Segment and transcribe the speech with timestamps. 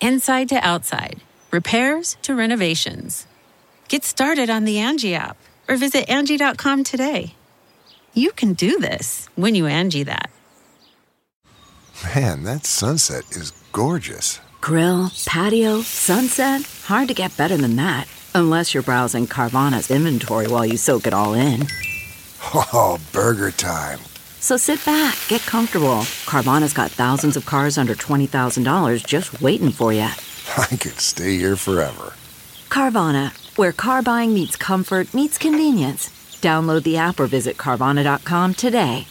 [0.00, 3.26] Inside to outside, repairs to renovations.
[3.88, 5.36] Get started on the Angie app
[5.68, 7.34] or visit Angie.com today.
[8.14, 10.30] You can do this when you Angie that.
[12.14, 14.40] Man, that sunset is gorgeous.
[14.60, 16.62] Grill, patio, sunset.
[16.84, 18.06] Hard to get better than that.
[18.34, 21.66] Unless you're browsing Carvana's inventory while you soak it all in.
[22.54, 23.98] Oh, burger time.
[24.46, 26.06] So sit back, get comfortable.
[26.24, 30.02] Carvana's got thousands of cars under $20,000 just waiting for you.
[30.56, 32.14] I could stay here forever.
[32.68, 36.10] Carvana, where car buying meets comfort, meets convenience.
[36.42, 39.08] Download the app or visit Carvana.com today.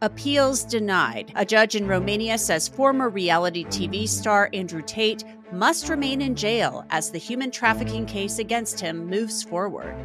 [0.00, 1.32] Appeals denied.
[1.34, 6.86] A judge in Romania says former reality TV star Andrew Tate must remain in jail
[6.90, 9.96] as the human trafficking case against him moves forward.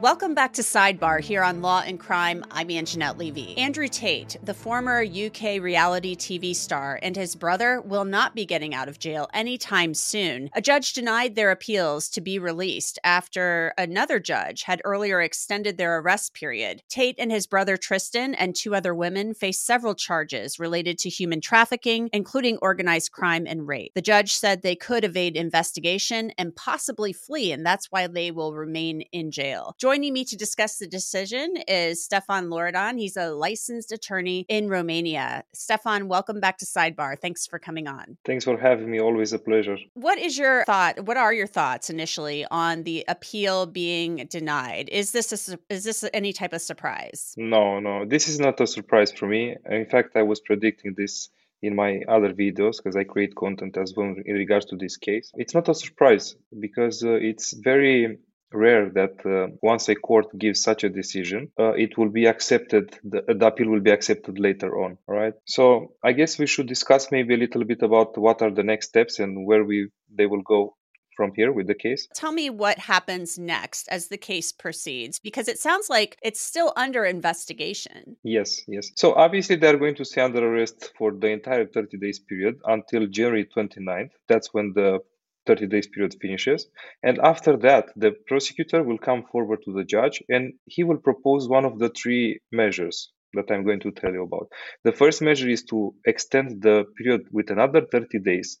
[0.00, 2.42] Welcome back to Sidebar here on Law and Crime.
[2.50, 3.58] I'm Angenette Levy.
[3.58, 8.74] Andrew Tate, the former UK reality TV star, and his brother will not be getting
[8.74, 10.48] out of jail anytime soon.
[10.54, 15.98] A judge denied their appeals to be released after another judge had earlier extended their
[15.98, 16.82] arrest period.
[16.88, 21.42] Tate and his brother Tristan and two other women face several charges related to human
[21.42, 23.92] trafficking, including organized crime and rape.
[23.94, 28.54] The judge said they could evade investigation and possibly flee, and that's why they will
[28.54, 29.74] remain in jail.
[29.90, 32.96] Joining me to discuss the decision is Stefan Loredan.
[32.96, 35.42] He's a licensed attorney in Romania.
[35.52, 37.18] Stefan, welcome back to Sidebar.
[37.20, 38.16] Thanks for coming on.
[38.24, 39.00] Thanks for having me.
[39.00, 39.78] Always a pleasure.
[39.94, 41.06] What is your thought?
[41.06, 44.88] What are your thoughts initially on the appeal being denied?
[44.92, 47.34] Is this a, is this any type of surprise?
[47.36, 48.04] No, no.
[48.04, 49.56] This is not a surprise for me.
[49.68, 51.30] In fact, I was predicting this
[51.62, 55.32] in my other videos because I create content as well in regards to this case.
[55.34, 58.20] It's not a surprise because uh, it's very
[58.52, 62.98] rare that uh, once a court gives such a decision, uh, it will be accepted,
[63.04, 65.34] the, the, appeal will be accepted later on, right?
[65.46, 68.88] So I guess we should discuss maybe a little bit about what are the next
[68.88, 70.76] steps and where we they will go
[71.20, 72.08] from here with the case.
[72.14, 76.72] Tell me what happens next as the case proceeds, because it sounds like it's still
[76.76, 78.16] under investigation.
[78.22, 78.90] Yes, yes.
[78.96, 83.06] So obviously they're going to stay under arrest for the entire 30 days period until
[83.06, 84.12] January 29th.
[84.28, 85.00] That's when the
[85.46, 86.68] 30 days period finishes.
[87.02, 91.48] And after that, the prosecutor will come forward to the judge and he will propose
[91.48, 94.48] one of the three measures that I'm going to tell you about.
[94.84, 98.58] The first measure is to extend the period with another 30 days.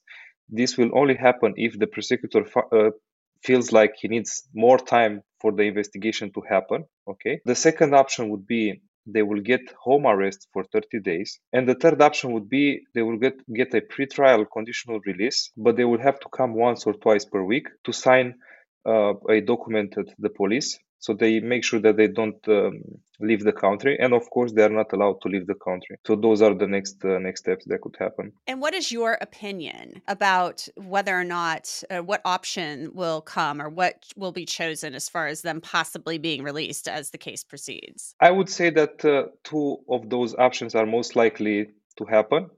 [0.48, 2.90] This will only happen if the prosecutor uh,
[3.42, 6.84] feels like he needs more time for the investigation to happen.
[7.08, 7.40] Okay.
[7.44, 11.40] The second option would be they will get home arrest for 30 days.
[11.52, 15.76] And the third option would be they will get, get a pretrial conditional release, but
[15.76, 18.34] they will have to come once or twice per week to sign
[18.86, 22.82] uh, a document at the police so they make sure that they don't um,
[23.18, 23.98] leave the country.
[23.98, 25.96] And of course they are not allowed to leave the country.
[26.06, 28.32] So those are the next uh, next steps that could happen.
[28.46, 33.68] And what is your opinion about whether or not uh, what option will come or
[33.68, 38.14] what will be chosen as far as them possibly being released as the case proceeds?
[38.20, 42.50] I would say that uh, two of those options are most likely to happen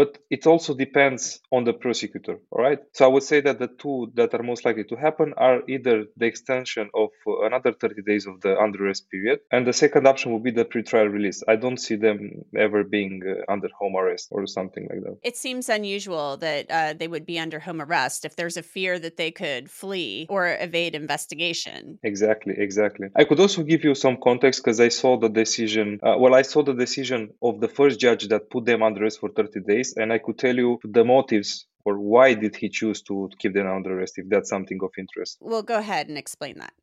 [0.00, 2.80] but it also depends on the prosecutor all right?
[2.96, 5.96] So i would say that the two that are most likely to happen are either
[6.20, 10.06] the extension of uh, another 30 days of the under arrest period and the second
[10.06, 11.42] option would be the pretrial release.
[11.52, 12.18] I don't see them
[12.56, 15.16] ever being uh, under home arrest or something like that.
[15.22, 18.98] It seems unusual that uh, they would be under home arrest if there's a fear
[19.04, 21.98] that they could flee or evade investigation.
[22.02, 23.08] Exactly exactly.
[23.16, 26.42] I could also give you some context because i saw the decision uh, well i
[26.42, 29.87] saw the decision of the first judge that put them under arrest for 30 days
[29.96, 33.66] and I could tell you the motives or why did he choose to keep them
[33.66, 35.38] under arrest if that's something of interest.
[35.40, 36.74] Well, go ahead and explain that.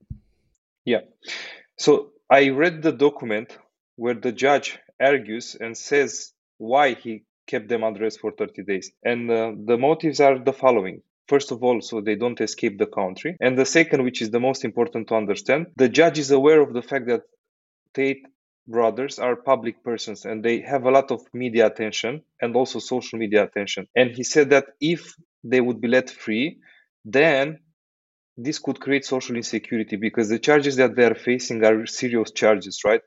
[0.83, 1.01] Yeah.
[1.77, 3.57] So I read the document
[3.97, 8.91] where the judge argues and says why he kept them under arrest for 30 days.
[9.03, 11.01] And uh, the motives are the following.
[11.27, 13.35] First of all, so they don't escape the country.
[13.39, 16.73] And the second, which is the most important to understand, the judge is aware of
[16.73, 17.23] the fact that
[17.93, 18.25] Tate
[18.67, 23.19] brothers are public persons and they have a lot of media attention and also social
[23.19, 23.87] media attention.
[23.95, 26.59] And he said that if they would be let free,
[27.05, 27.59] then
[28.37, 33.01] this could create social insecurity because the charges that they're facing are serious charges, right?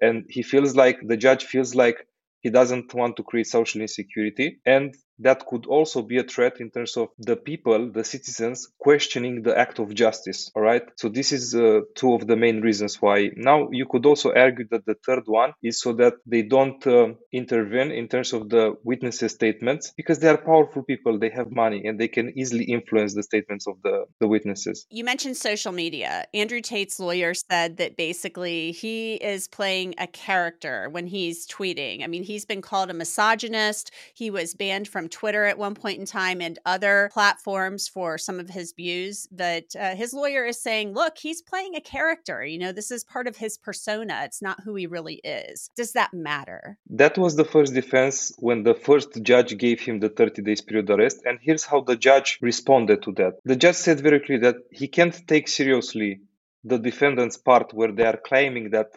[0.00, 2.06] And he feels like the judge feels like
[2.40, 4.60] he doesn't want to create social insecurity.
[4.66, 9.42] And that could also be a threat in terms of the people, the citizens, questioning
[9.42, 10.50] the act of justice.
[10.54, 10.82] All right.
[10.96, 13.30] So this is uh, two of the main reasons why.
[13.36, 17.08] Now you could also argue that the third one is so that they don't uh,
[17.32, 21.18] intervene in terms of the witnesses' statements because they are powerful people.
[21.18, 24.86] They have money and they can easily influence the statements of the, the witnesses.
[24.90, 26.26] You mentioned social media.
[26.34, 32.04] Andrew Tate's lawyer said that basically he is playing a character when he's tweeting.
[32.04, 33.90] I mean, he's been called a misogynist.
[34.14, 38.40] He was banned from Twitter at one point in time and other platforms for some
[38.40, 39.28] of his views.
[39.32, 42.44] That uh, his lawyer is saying, look, he's playing a character.
[42.44, 44.22] You know, this is part of his persona.
[44.24, 45.70] It's not who he really is.
[45.76, 46.78] Does that matter?
[46.90, 50.90] That was the first defense when the first judge gave him the 30 days period
[50.90, 51.22] arrest.
[51.24, 53.34] And here's how the judge responded to that.
[53.44, 56.20] The judge said very clearly that he can't take seriously
[56.64, 58.90] the defendant's part where they are claiming that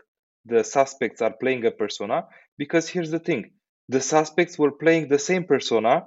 [0.45, 2.25] the suspects are playing a persona
[2.57, 3.51] because here's the thing
[3.89, 6.05] the suspects were playing the same persona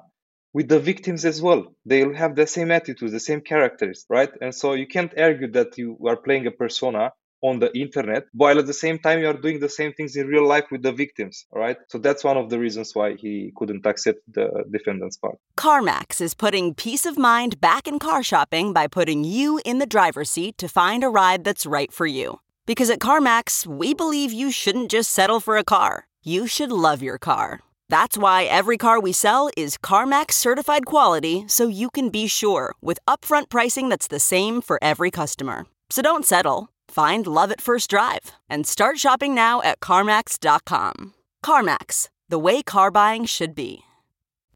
[0.55, 1.75] with the victims as well.
[1.85, 4.31] They'll have the same attitudes, the same characters, right?
[4.41, 7.13] And so you can't argue that you are playing a persona
[7.43, 10.29] on the internet while at the same time you are doing the same things in
[10.29, 11.77] real life with the victims right?
[11.89, 15.39] So that's one of the reasons why he couldn't accept the defendant's part.
[15.59, 19.87] Carmax is putting peace of mind back in car shopping by putting you in the
[19.87, 22.39] driver's seat to find a ride that's right for you.
[22.65, 26.07] Because at carmax we believe you shouldn't just settle for a car.
[26.23, 27.61] You should love your car
[27.93, 32.75] that's why every car we sell is CarMax certified quality so you can be sure
[32.81, 35.67] with upfront pricing that's the same for every customer.
[35.91, 36.71] So don't settle.
[36.89, 41.13] Find love at first drive and start shopping now at CarMax.com.
[41.45, 43.83] CarMax, the way car buying should be.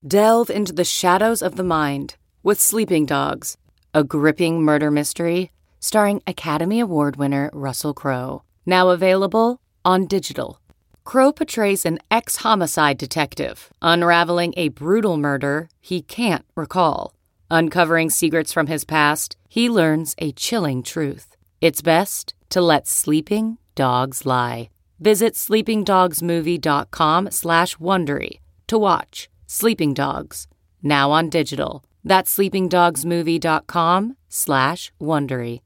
[0.06, 3.58] Delve into the shadows of the mind with Sleeping Dogs,
[3.92, 5.50] a gripping murder mystery
[5.80, 8.42] starring Academy Award winner Russell Crowe.
[8.64, 10.58] Now available on digital.
[11.06, 17.14] Crowe portrays an ex homicide detective unraveling a brutal murder he can't recall.
[17.48, 21.36] Uncovering secrets from his past, he learns a chilling truth.
[21.60, 24.68] It's best to let sleeping dogs lie.
[24.98, 30.48] Visit sleepingdogsmovie.com slash Wondery to watch Sleeping Dogs,
[30.82, 31.84] now on digital.
[32.02, 35.60] That's sleepingdogsmovie.com slash Wondery.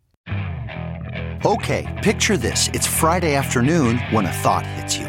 [1.46, 2.68] Okay, picture this.
[2.74, 5.08] It's Friday afternoon when a thought hits you.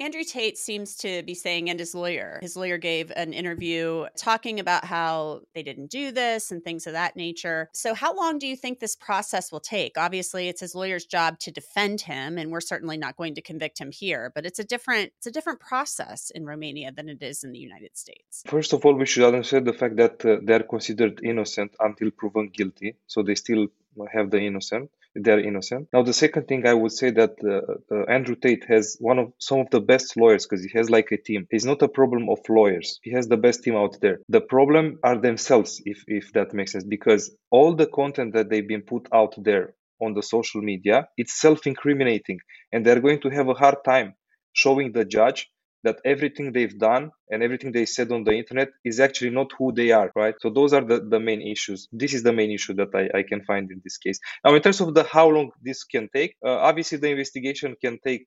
[0.00, 4.60] Andrew Tate seems to be saying, and his lawyer, his lawyer gave an interview talking
[4.60, 7.68] about how they didn't do this and things of that nature.
[7.74, 9.98] So, how long do you think this process will take?
[9.98, 13.80] Obviously, it's his lawyer's job to defend him, and we're certainly not going to convict
[13.80, 14.30] him here.
[14.34, 17.58] But it's a different, it's a different process in Romania than it is in the
[17.58, 18.44] United States.
[18.46, 22.12] First of all, we should understand the fact that uh, they are considered innocent until
[22.12, 23.66] proven guilty, so they still
[24.12, 25.88] have the innocent they're innocent.
[25.92, 29.32] Now, the second thing I would say that uh, uh, Andrew Tate has one of
[29.38, 31.46] some of the best lawyers because he has like a team.
[31.50, 32.98] He's not a problem of lawyers.
[33.02, 34.20] He has the best team out there.
[34.28, 38.68] The problem are themselves, if if that makes sense, because all the content that they've
[38.68, 42.38] been put out there on the social media, it's self-incriminating,
[42.72, 44.14] and they're going to have a hard time
[44.52, 45.50] showing the judge
[45.88, 49.66] that everything they've done and everything they said on the internet is actually not who
[49.80, 50.36] they are, right?
[50.42, 51.88] So those are the, the main issues.
[52.02, 54.18] This is the main issue that I, I can find in this case.
[54.44, 57.98] Now, in terms of the how long this can take, uh, obviously the investigation can
[58.08, 58.26] take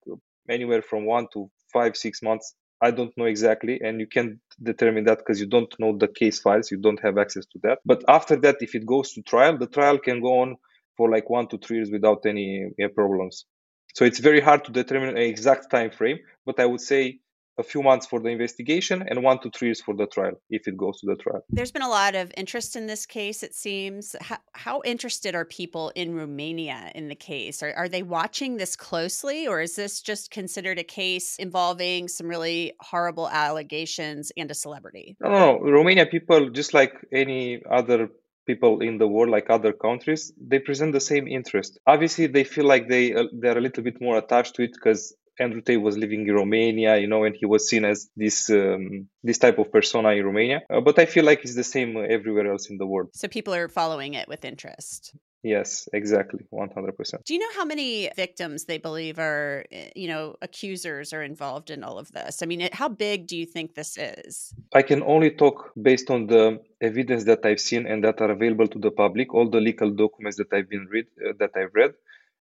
[0.50, 2.48] anywhere from one to five, six months.
[2.84, 4.40] I don't know exactly, and you can't
[4.72, 7.78] determine that because you don't know the case files, you don't have access to that.
[7.86, 10.56] But after that, if it goes to trial, the trial can go on
[10.98, 13.46] for like one to three years without any problems.
[13.94, 17.20] So it's very hard to determine an exact time frame, but I would say
[17.58, 20.68] a few months for the investigation and one to three years for the trial if
[20.68, 21.44] it goes to the trial.
[21.50, 24.16] There's been a lot of interest in this case, it seems.
[24.22, 27.62] How, how interested are people in Romania in the case?
[27.62, 32.28] Are, are they watching this closely, or is this just considered a case involving some
[32.28, 35.18] really horrible allegations and a celebrity?
[35.20, 35.72] No, no, no.
[35.72, 38.10] Romania people, just like any other
[38.48, 41.80] people in the world, like other countries, they present the same interest.
[41.86, 45.14] Obviously, they feel like they uh, they're a little bit more attached to it because
[45.40, 49.08] Andrew Tate was living in Romania, you know, and he was seen as this um,
[49.24, 50.62] this type of persona in Romania.
[50.70, 53.10] Uh, but I feel like it's the same everywhere else in the world.
[53.14, 55.16] So people are following it with interest.
[55.44, 57.26] Yes, exactly, one hundred percent.
[57.26, 61.72] Do you know how many victims they believe are, eh, you know, accusers are involved
[61.72, 62.44] in all of this?
[62.44, 64.54] I mean, how big do you think this is?
[64.72, 68.68] I can only talk based on the evidence that I've seen and that are available
[68.68, 71.94] to the public, all the legal documents that I've been read uh, that I've read,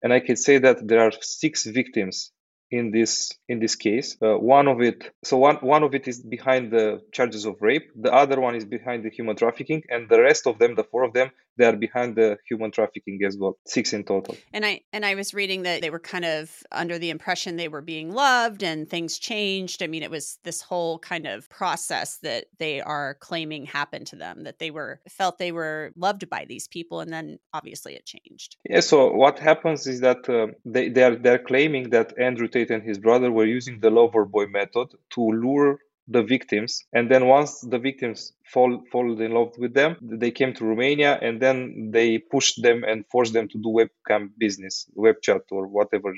[0.03, 2.33] and I can say that there are six victims
[2.71, 4.17] in this in this case.
[4.21, 7.89] Uh, one of it so one one of it is behind the charges of rape
[7.95, 11.03] the other one is behind the human trafficking and the rest of them the four
[11.03, 14.35] of them they are behind the human trafficking as well six in total.
[14.53, 17.67] And i and i was reading that they were kind of under the impression they
[17.67, 19.83] were being loved and things changed.
[19.83, 24.15] I mean it was this whole kind of process that they are claiming happened to
[24.15, 28.05] them that they were felt they were loved by these people and then obviously it
[28.05, 28.55] changed.
[28.69, 32.58] Yeah so what happens is that uh, they they are they're claiming that andrew Tate
[32.69, 36.83] and his brother were using the lover boy method to lure the victims.
[36.93, 41.17] And then once the victims fall fall in love with them they came to romania
[41.21, 45.67] and then they pushed them and forced them to do webcam business web chat or
[45.67, 46.13] whatever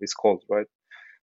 [0.00, 0.66] it's called right?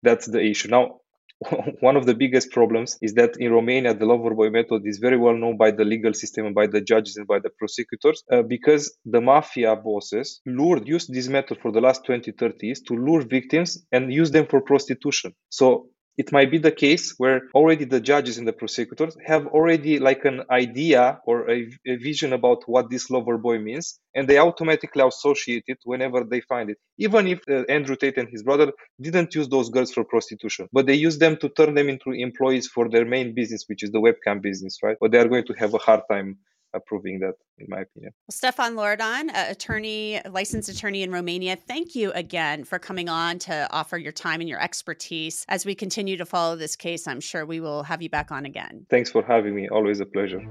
[0.02, 0.68] That's the issue.
[0.68, 1.00] Now
[1.80, 5.16] one of the biggest problems is that in Romania, the lover boy method is very
[5.16, 8.42] well known by the legal system and by the judges and by the prosecutors uh,
[8.42, 12.94] because the mafia bosses lured, used this method for the last 20, 30 years to
[12.94, 15.32] lure victims and use them for prostitution.
[15.48, 20.00] So it might be the case where already the judges and the prosecutors have already
[20.00, 24.38] like an idea or a, a, vision about what this lover boy means and they
[24.38, 26.78] automatically associate it whenever they find it.
[26.98, 30.86] Even if uh, andrew tate and his brother didn't use those girls for prostitution but
[30.86, 34.00] they use them to turn them into employees for their main business which is the
[34.00, 34.96] webcam business right?
[35.00, 36.38] But they are going to have a hard time
[36.78, 38.12] approving that, in my opinion.
[38.26, 43.68] Well, Stefan Loredan, attorney, licensed attorney in Romania, thank you again for coming on to
[43.70, 45.44] offer your time and your expertise.
[45.48, 48.46] As we continue to follow this case, I'm sure we will have you back on
[48.46, 48.86] again.
[48.88, 49.68] Thanks for having me.
[49.68, 50.42] Always a pleasure.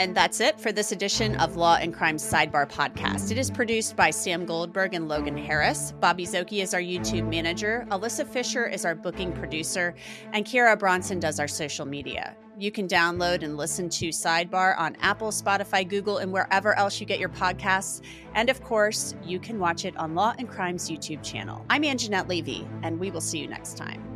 [0.00, 3.30] And that's it for this edition of Law and Crime Sidebar podcast.
[3.30, 5.92] It is produced by Sam Goldberg and Logan Harris.
[6.00, 7.86] Bobby Szoke is our YouTube manager.
[7.90, 9.94] Alyssa Fisher is our booking producer.
[10.32, 12.36] And Kiera Bronson does our social media.
[12.56, 17.06] You can download and listen to Sidebar on Apple, Spotify, Google, and wherever else you
[17.06, 18.00] get your podcasts.
[18.34, 21.66] And of course, you can watch it on Law and Crime's YouTube channel.
[21.68, 24.13] I'm Angenette Levy, and we will see you next time.